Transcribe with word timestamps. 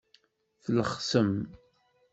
Tlexsem. 0.63 1.31